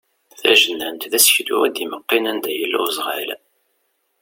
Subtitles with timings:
[0.39, 3.29] Tajnant d aseklu i d-imeqqin anda yella uzɣal.